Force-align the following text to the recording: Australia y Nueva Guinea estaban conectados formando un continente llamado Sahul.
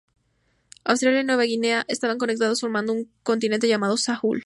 Australia 0.83 1.21
y 1.21 1.23
Nueva 1.25 1.43
Guinea 1.43 1.85
estaban 1.87 2.17
conectados 2.17 2.59
formando 2.61 2.91
un 2.91 3.11
continente 3.21 3.67
llamado 3.67 3.97
Sahul. 3.97 4.39